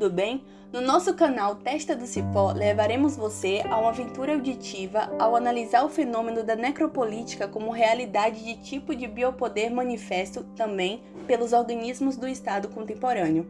[0.00, 0.42] tudo bem?
[0.72, 5.90] No nosso canal Testa do Cipó, levaremos você a uma aventura auditiva ao analisar o
[5.90, 12.68] fenômeno da necropolítica como realidade de tipo de biopoder manifesto também pelos organismos do Estado
[12.68, 13.46] contemporâneo.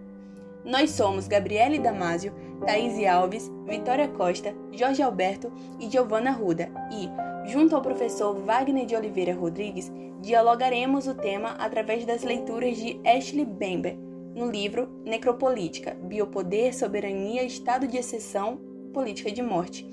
[0.64, 2.34] Nós somos Gabriele Damasio,
[2.66, 7.08] Thaís Alves, Vitória Costa, Jorge Alberto e Giovana Ruda e,
[7.48, 9.88] junto ao professor Wagner de Oliveira Rodrigues,
[10.20, 14.09] dialogaremos o tema através das leituras de Ashley Bember,
[14.40, 18.58] no livro Necropolítica, Biopoder, Soberania, Estado de Exceção,
[18.92, 19.86] Política de Morte,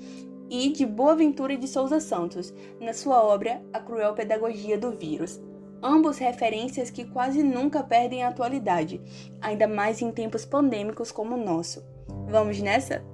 [0.48, 5.38] e de Boaventura de Souza Santos, na sua obra A Cruel Pedagogia do Vírus.
[5.82, 9.02] Ambos referências que quase nunca perdem a atualidade,
[9.38, 11.84] ainda mais em tempos pandêmicos como o nosso.
[12.26, 13.04] Vamos nessa?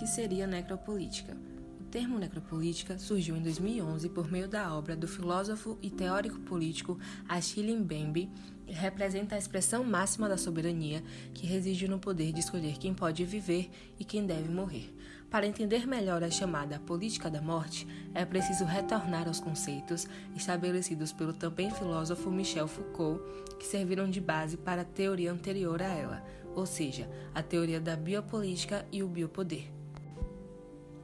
[0.00, 1.36] Que seria necropolítica.
[1.78, 6.98] O termo necropolítica surgiu em 2011 por meio da obra do filósofo e teórico político
[7.28, 8.30] Achille Mbembe,
[8.72, 11.02] representa a expressão máxima da soberania
[11.34, 14.94] que reside no poder de escolher quem pode viver e quem deve morrer.
[15.30, 21.32] Para entender melhor a chamada política da morte, é preciso retornar aos conceitos estabelecidos pelo
[21.32, 23.22] também filósofo Michel Foucault,
[23.58, 27.94] que serviram de base para a teoria anterior a ela, ou seja, a teoria da
[27.94, 29.79] biopolítica e o biopoder.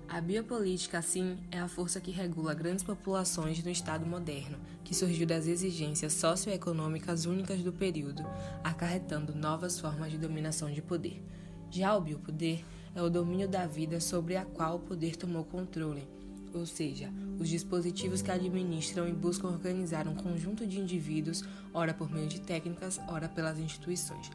[0.08, 5.26] A biopolítica, assim, é a força que regula grandes populações no Estado moderno, que surgiu
[5.26, 8.24] das exigências socioeconômicas únicas do período,
[8.62, 11.20] acarretando novas formas de dominação de poder.
[11.70, 16.08] Já o biopoder é o domínio da vida sobre a qual o poder tomou controle,
[16.54, 21.42] ou seja, os dispositivos que administram e buscam organizar um conjunto de indivíduos,
[21.74, 24.30] ora por meio de técnicas, ora pelas instituições.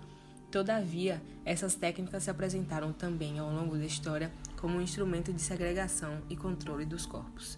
[0.51, 4.29] Todavia, essas técnicas se apresentaram também ao longo da história
[4.61, 7.57] como um instrumento de segregação e controle dos corpos.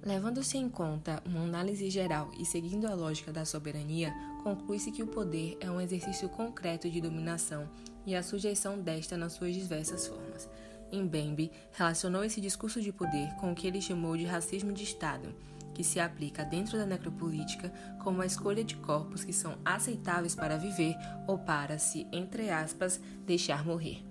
[0.00, 5.08] Levando-se em conta uma análise geral e seguindo a lógica da soberania, conclui-se que o
[5.08, 7.68] poder é um exercício concreto de dominação
[8.06, 10.48] e a sujeição desta nas suas diversas formas.
[10.92, 15.34] Mbembe relacionou esse discurso de poder com o que ele chamou de racismo de Estado,
[15.74, 20.56] que se aplica dentro da necropolítica como a escolha de corpos que são aceitáveis para
[20.56, 20.94] viver
[21.26, 24.04] ou para se, entre aspas, deixar morrer.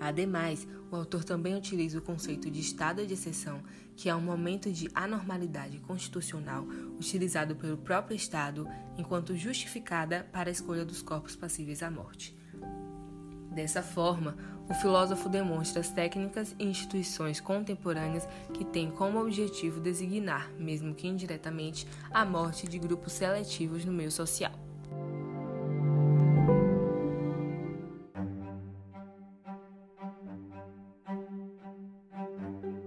[0.00, 3.62] Ademais, o autor também utiliza o conceito de estado de exceção,
[3.96, 6.66] que é um momento de anormalidade constitucional
[6.98, 8.68] utilizado pelo próprio Estado
[8.98, 12.36] enquanto justificada para a escolha dos corpos passíveis à morte.
[13.50, 14.36] Dessa forma,
[14.68, 21.08] o filósofo demonstra as técnicas e instituições contemporâneas que têm como objetivo designar, mesmo que
[21.08, 24.65] indiretamente, a morte de grupos seletivos no meio social.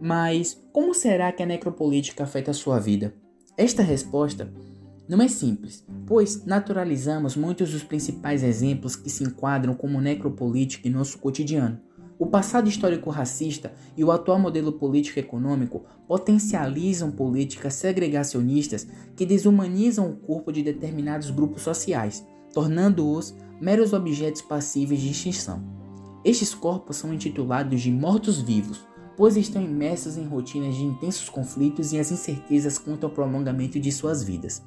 [0.09, 3.13] Mas como será que a necropolítica afeta a sua vida?
[3.55, 4.51] Esta resposta
[5.07, 10.91] não é simples, pois naturalizamos muitos dos principais exemplos que se enquadram como necropolítica em
[10.91, 11.79] nosso cotidiano.
[12.17, 20.15] O passado histórico racista e o atual modelo político-econômico potencializam políticas segregacionistas que desumanizam o
[20.15, 25.63] corpo de determinados grupos sociais, tornando-os meros objetos passíveis de extinção.
[26.25, 28.88] Estes corpos são intitulados de mortos-vivos,
[29.19, 33.91] pois estão imersos em rotinas de intensos conflitos e as incertezas quanto ao prolongamento de
[33.91, 34.63] suas vidas.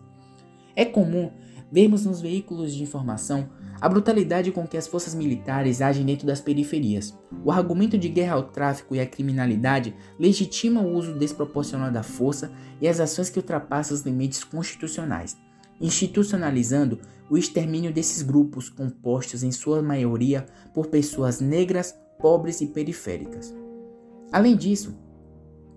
[0.76, 1.30] É comum
[1.70, 3.48] vermos nos veículos de informação
[3.80, 7.16] a brutalidade com que as forças militares agem dentro das periferias.
[7.42, 12.52] O argumento de guerra ao tráfico e à criminalidade legitima o uso desproporcional da força
[12.78, 15.34] e as ações que ultrapassam os limites constitucionais,
[15.80, 23.61] institucionalizando o extermínio desses grupos compostos em sua maioria por pessoas negras, pobres e periféricas.
[24.32, 24.96] Além disso,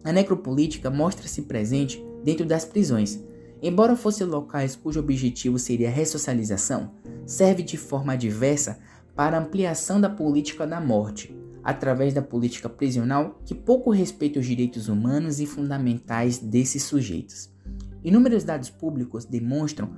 [0.04, 3.22] a necropolítica mostra-se presente dentro das prisões.
[3.62, 6.92] Embora fossem locais cujo objetivo seria a ressocialização,
[7.26, 8.80] serve de forma adversa
[9.16, 14.88] para ampliação da política da morte, através da política prisional que pouco respeita os direitos
[14.88, 17.50] humanos e fundamentais desses sujeitos.
[18.04, 19.90] Inúmeros dados públicos demonstram,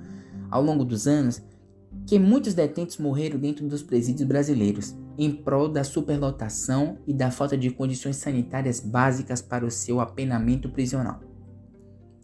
[0.49, 1.41] ao longo dos anos,
[2.05, 7.57] que muitos detentos morreram dentro dos presídios brasileiros, em prol da superlotação e da falta
[7.57, 11.19] de condições sanitárias básicas para o seu apenamento prisional.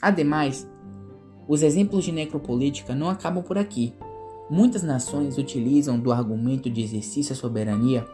[0.02, 0.68] Ademais,
[1.48, 3.94] os exemplos de necropolítica não acabam por aqui.
[4.50, 8.06] Muitas nações utilizam do argumento de exercício à soberania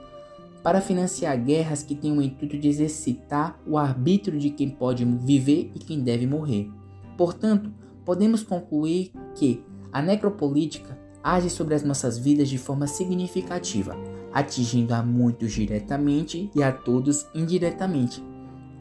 [0.64, 5.72] para financiar guerras que têm o intuito de exercitar o arbítrio de quem pode viver
[5.76, 6.70] e quem deve morrer.
[7.18, 7.72] Portanto,
[8.06, 13.96] podemos concluir que a necropolítica age sobre as nossas vidas de forma significativa,
[14.34, 18.24] atingindo a muitos diretamente e a todos indiretamente.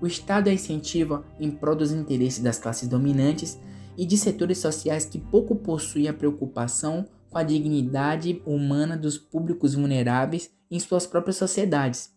[0.01, 3.59] o Estado a incentiva em prol dos interesses das classes dominantes
[3.97, 9.75] e de setores sociais que pouco possuem a preocupação com a dignidade humana dos públicos
[9.75, 12.13] vulneráveis em suas próprias sociedades.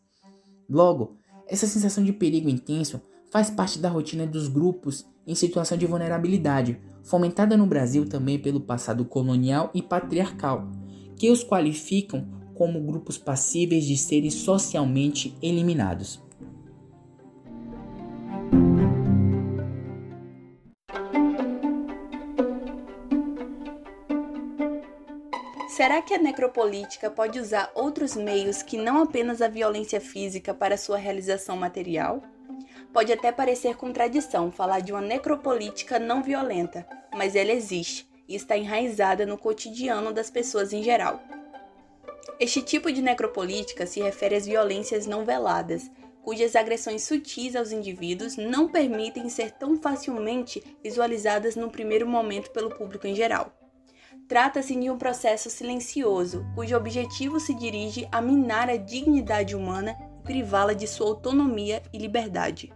[0.70, 1.18] Logo,
[1.48, 3.02] essa sensação de perigo intenso
[3.32, 8.62] faz parte da rotina dos grupos em situação de vulnerabilidade, fomentada no Brasil também pelo
[8.62, 10.70] passado colonial e patriarcal,
[11.16, 12.28] que os qualificam
[12.62, 16.22] como grupos passíveis de serem socialmente eliminados.
[25.70, 30.78] Será que a necropolítica pode usar outros meios que não apenas a violência física para
[30.78, 32.22] sua realização material?
[32.94, 38.56] Pode até parecer contradição falar de uma necropolítica não violenta, mas ela existe e está
[38.56, 41.41] enraizada no cotidiano das pessoas em geral.
[42.42, 45.92] Este tipo de necropolítica se refere às violências não veladas,
[46.24, 52.72] cujas agressões sutis aos indivíduos não permitem ser tão facilmente visualizadas no primeiro momento pelo
[52.72, 53.56] público em geral.
[54.28, 60.24] Trata-se de um processo silencioso, cujo objetivo se dirige a minar a dignidade humana e
[60.24, 62.74] privá-la de sua autonomia e liberdade.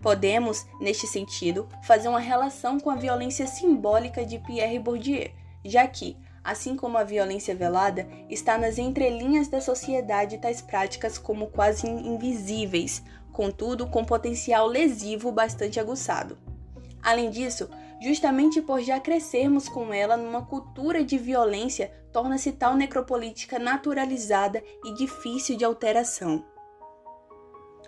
[0.00, 5.30] Podemos, neste sentido, fazer uma relação com a violência simbólica de Pierre Bourdieu,
[5.62, 11.46] já que, assim como a violência velada, está nas entrelinhas da sociedade tais práticas como
[11.46, 13.02] quase invisíveis,
[13.32, 16.38] contudo com potencial lesivo bastante aguçado.
[17.02, 17.68] Além disso,
[18.00, 24.94] justamente por já crescermos com ela numa cultura de violência, torna-se tal necropolítica naturalizada e
[24.94, 26.53] difícil de alteração.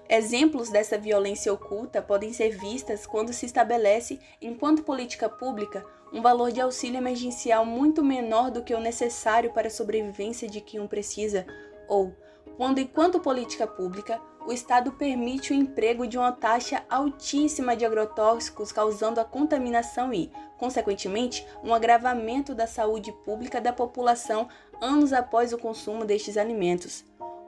[0.08, 6.52] Exemplos dessa violência oculta podem ser vistas quando se estabelece, enquanto política pública, um valor
[6.52, 10.88] de auxílio emergencial muito menor do que o necessário para a sobrevivência de quem o
[10.88, 11.44] precisa,
[11.88, 12.14] ou
[12.56, 18.70] quando, enquanto política pública, o Estado permite o emprego de uma taxa altíssima de agrotóxicos,
[18.70, 24.48] causando a contaminação e, consequentemente, um agravamento da saúde pública da população
[24.80, 27.04] anos após o consumo destes alimentos.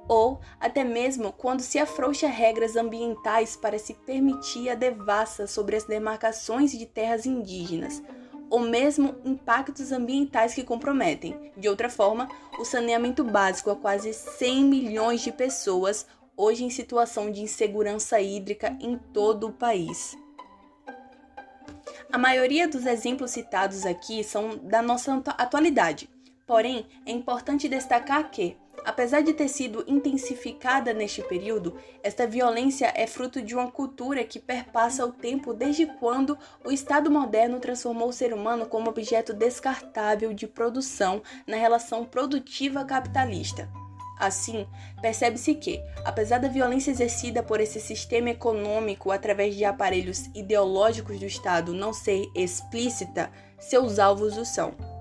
[0.08, 5.84] Ou até mesmo quando se afrouxa regras ambientais para se permitir a devassa sobre as
[5.84, 8.02] demarcações de terras indígenas,
[8.50, 12.28] ou mesmo impactos ambientais que comprometem, de outra forma,
[12.58, 16.06] o saneamento básico a quase 100 milhões de pessoas
[16.37, 20.16] hoje em situação de insegurança hídrica em todo o país.
[22.11, 26.08] A maioria dos exemplos citados aqui são da nossa atualidade,
[26.46, 33.06] porém é importante destacar que, Apesar de ter sido intensificada neste período, esta violência é
[33.06, 38.12] fruto de uma cultura que perpassa o tempo desde quando o Estado moderno transformou o
[38.12, 43.69] ser humano como objeto descartável de produção na relação produtiva capitalista.
[44.19, 44.66] Assim,
[45.00, 51.26] percebe-se que, apesar da violência exercida por esse sistema econômico através de aparelhos ideológicos do
[51.26, 53.30] Estado não ser explícita,
[53.60, 54.98] seus alvos o são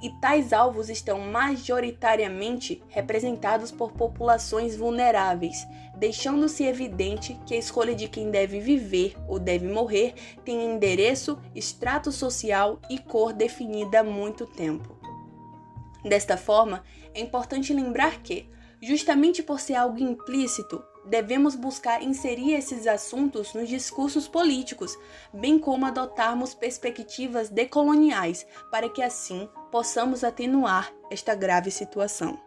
[0.00, 5.66] e tais alvos estão majoritariamente representados por populações vulneráveis,
[5.96, 10.14] deixando-se evidente que a escolha de quem deve viver ou deve morrer
[10.44, 14.96] tem endereço, extrato social e cor definida há muito tempo.
[16.04, 18.48] Desta forma, é importante lembrar que,
[18.80, 24.96] justamente por ser algo implícito, devemos buscar inserir esses assuntos nos discursos políticos,
[25.32, 32.38] bem como adotarmos perspectivas decoloniais, para que assim possamos atenuar esta grave situação.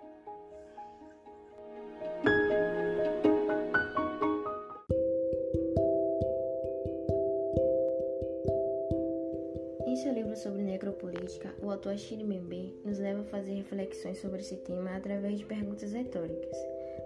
[9.85, 14.39] Em seu livro sobre necropolítica, o autor Achille Mbembe nos leva a fazer reflexões sobre
[14.39, 16.57] esse tema através de perguntas retóricas.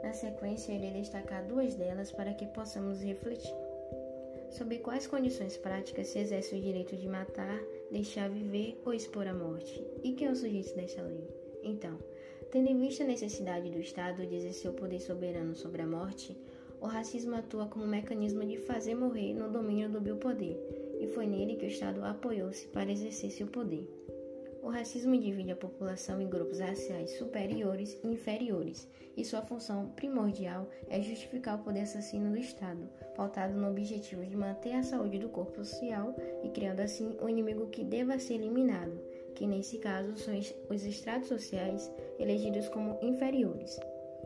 [0.03, 3.55] Na sequência, irei destacar duas delas para que possamos refletir.
[4.51, 7.59] Sobre quais condições práticas se exerce o direito de matar,
[7.91, 9.83] deixar viver ou expor à morte?
[10.03, 11.27] E quem é o sujeito desta lei?
[11.63, 11.97] Então,
[12.51, 16.37] tendo em vista a necessidade do Estado de exercer o poder soberano sobre a morte,
[16.79, 20.57] o racismo atua como mecanismo de fazer morrer no domínio do biopoder,
[20.99, 23.87] e foi nele que o Estado apoiou-se para exercer seu poder.
[24.65, 30.67] O racismo divide a população em grupos raciais superiores e inferiores, e sua função primordial
[30.89, 35.29] é justificar o poder assassino do Estado, pautado no objetivo de manter a saúde do
[35.29, 38.99] corpo social e criando assim um inimigo que deva ser eliminado,
[39.35, 40.33] que nesse caso são
[40.67, 43.79] os estratos sociais elegidos como inferiores.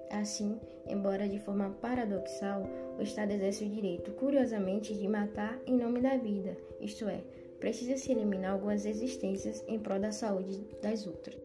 [0.09, 2.63] Assim, embora de forma paradoxal,
[2.97, 7.21] o Estado exerce o direito, curiosamente, de matar em nome da vida, isto é,
[7.59, 11.37] precisa se eliminar algumas existências em prol da saúde das outras.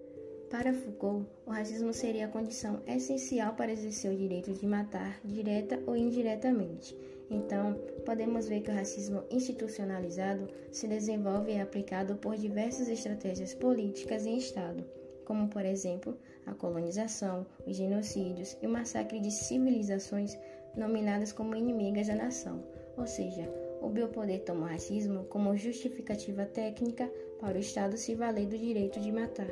[0.51, 5.83] Para Foucault, o racismo seria a condição essencial para exercer o direito de matar, direta
[5.87, 6.97] ou indiretamente.
[7.29, 13.55] Então, podemos ver que o racismo institucionalizado se desenvolve e é aplicado por diversas estratégias
[13.55, 14.85] políticas em Estado,
[15.25, 16.17] como, por exemplo,
[16.47, 20.39] a colonização, os genocídios e o massacre de civilizações
[20.77, 22.63] nominadas como inimigas da nação,
[22.97, 23.49] ou seja,
[23.85, 28.99] o biopoder toma o racismo como justificativa técnica para o Estado se valer do direito
[28.99, 29.47] de matar.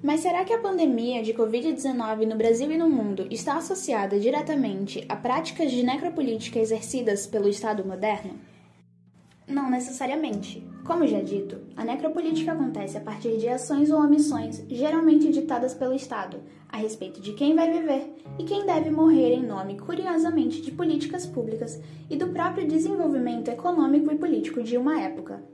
[0.00, 5.04] Mas será que a pandemia de Covid-19 no Brasil e no mundo está associada diretamente
[5.08, 8.38] a práticas de necropolítica exercidas pelo Estado moderno?
[9.46, 10.64] Não necessariamente.
[10.88, 15.92] Como já dito, a necropolítica acontece a partir de ações ou omissões, geralmente ditadas pelo
[15.92, 20.72] Estado, a respeito de quem vai viver e quem deve morrer em nome, curiosamente, de
[20.72, 21.78] políticas públicas
[22.08, 25.44] e do próprio desenvolvimento econômico e político de uma época.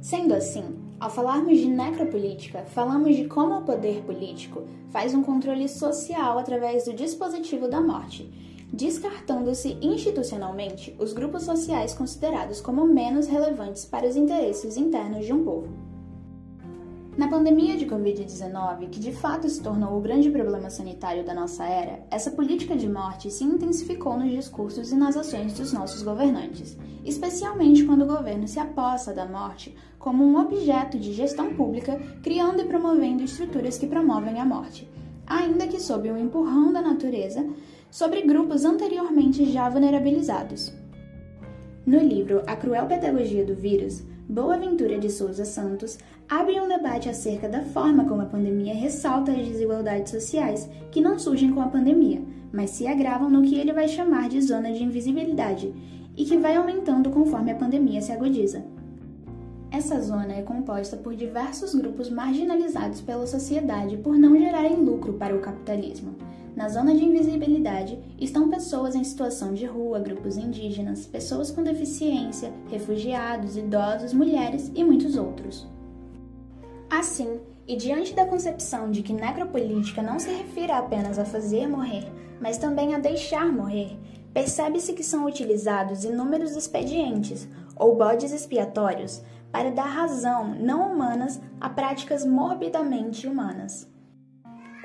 [0.00, 5.68] Sendo assim, ao falarmos de necropolítica, falamos de como o poder político faz um controle
[5.68, 8.45] social através do dispositivo da morte
[8.76, 15.42] descartando-se institucionalmente os grupos sociais considerados como menos relevantes para os interesses internos de um
[15.42, 15.68] povo.
[17.16, 21.64] Na pandemia de Covid-19, que de fato se tornou o grande problema sanitário da nossa
[21.64, 26.76] era, essa política de morte se intensificou nos discursos e nas ações dos nossos governantes,
[27.02, 32.60] especialmente quando o governo se aposta da morte como um objeto de gestão pública, criando
[32.60, 34.86] e promovendo estruturas que promovem a morte,
[35.26, 37.42] ainda que sob o empurrão da natureza
[37.96, 40.70] sobre grupos anteriormente já vulnerabilizados.
[41.86, 45.98] No livro A Cruel Pedagogia do Vírus, Boaventura de Souza Santos
[46.28, 51.18] abre um debate acerca da forma como a pandemia ressalta as desigualdades sociais que não
[51.18, 52.20] surgem com a pandemia,
[52.52, 55.74] mas se agravam no que ele vai chamar de zona de invisibilidade
[56.14, 58.62] e que vai aumentando conforme a pandemia se agudiza.
[59.70, 65.34] Essa zona é composta por diversos grupos marginalizados pela sociedade por não gerarem lucro para
[65.34, 66.14] o capitalismo.
[66.56, 72.50] Na zona de invisibilidade estão pessoas em situação de rua, grupos indígenas, pessoas com deficiência,
[72.70, 75.68] refugiados, idosos, mulheres e muitos outros.
[76.88, 82.10] Assim, e diante da concepção de que necropolítica não se refere apenas a fazer morrer,
[82.40, 83.98] mas também a deixar morrer,
[84.32, 87.46] percebe-se que são utilizados inúmeros expedientes
[87.76, 89.22] ou bodes expiatórios
[89.52, 93.94] para dar razão não humanas a práticas morbidamente humanas.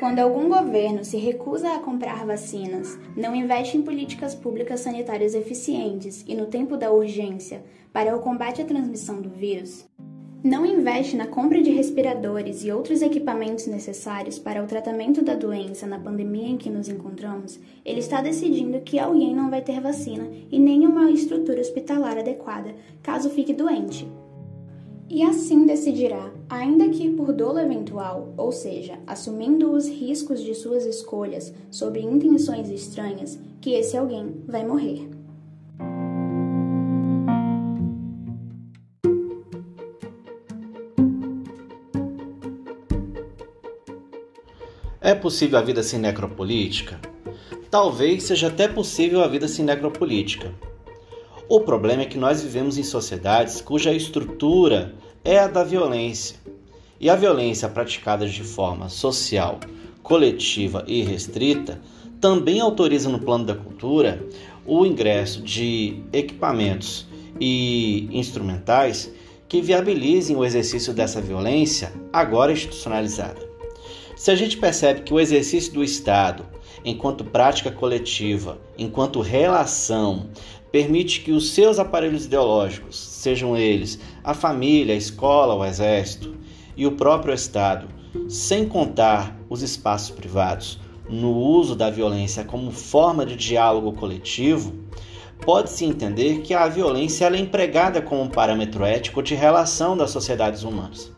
[0.01, 6.25] Quando algum governo se recusa a comprar vacinas, não investe em políticas públicas sanitárias eficientes
[6.27, 9.88] e no tempo da urgência para o combate à transmissão do vírus,
[10.43, 15.86] não investe na compra de respiradores e outros equipamentos necessários para o tratamento da doença
[15.86, 20.27] na pandemia em que nos encontramos, ele está decidindo que alguém não vai ter vacina
[20.51, 24.10] e nem uma estrutura hospitalar adequada caso fique doente
[25.12, 30.86] e assim decidirá, ainda que por dolo eventual, ou seja, assumindo os riscos de suas
[30.86, 35.10] escolhas sobre intenções estranhas, que esse alguém vai morrer.
[45.01, 47.01] É possível a vida sem necropolítica?
[47.70, 50.53] Talvez seja até possível a vida sem necropolítica.
[51.53, 56.38] O problema é que nós vivemos em sociedades cuja estrutura é a da violência.
[56.98, 59.60] E a violência praticada de forma social,
[60.01, 61.81] coletiva e restrita
[62.22, 64.25] também autoriza no plano da cultura
[64.65, 67.05] o ingresso de equipamentos
[67.38, 69.12] e instrumentais
[69.50, 73.46] que viabilizem o exercício dessa violência agora institucionalizada.
[74.15, 76.46] Se a gente percebe que o exercício do Estado,
[76.86, 80.29] enquanto prática coletiva, enquanto relação,
[80.72, 86.36] permite que os seus aparelhos ideológicos, sejam eles a família, a escola, o exército
[86.78, 87.88] e o próprio Estado,
[88.30, 94.74] sem contar os espaços privados, no uso da violência como forma de diálogo coletivo,
[95.42, 100.63] pode-se entender que a violência é empregada como um parâmetro ético de relação das sociedades
[100.63, 101.12] humanas.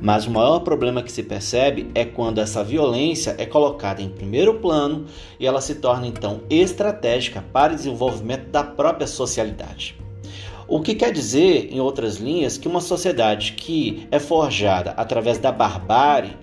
[0.00, 4.54] Mas o maior problema que se percebe é quando essa violência é colocada em primeiro
[4.54, 5.06] plano
[5.40, 9.98] e ela se torna então estratégica para o desenvolvimento da própria socialidade.
[10.68, 15.52] O que quer dizer, em outras linhas, que uma sociedade que é forjada através da
[15.52, 16.36] barbárie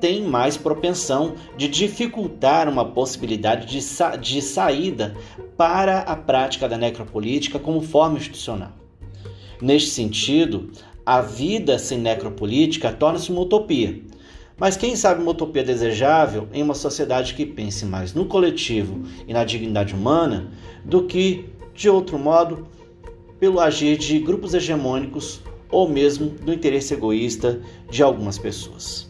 [0.00, 5.14] tem mais propensão de dificultar uma possibilidade de, sa de saída
[5.56, 8.72] para a prática da necropolítica como forma institucional.
[9.60, 10.70] Neste sentido,
[11.04, 14.00] a vida sem necropolítica torna-se uma utopia.
[14.56, 19.32] Mas quem sabe uma utopia desejável em uma sociedade que pense mais no coletivo e
[19.32, 20.52] na dignidade humana
[20.84, 22.68] do que de outro modo,
[23.38, 25.40] pelo agir de grupos hegemônicos
[25.70, 29.09] ou mesmo do interesse egoísta de algumas pessoas.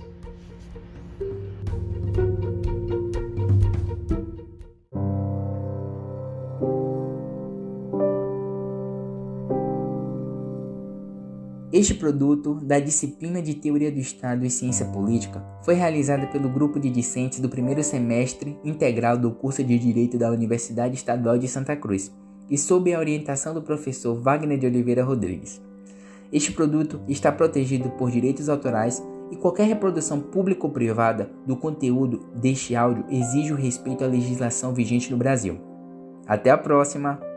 [11.72, 16.80] Este produto da disciplina de Teoria do Estado e Ciência Política foi realizado pelo grupo
[16.80, 21.76] de discentes do primeiro semestre integral do curso de Direito da Universidade Estadual de Santa
[21.76, 22.10] Cruz
[22.50, 25.62] e sob a orientação do professor Wagner de Oliveira Rodrigues.
[26.32, 29.00] Este produto está protegido por direitos autorais
[29.30, 34.74] e qualquer reprodução pública ou privada do conteúdo deste áudio exige o respeito à legislação
[34.74, 35.60] vigente no Brasil.
[36.26, 37.29] Até a próxima!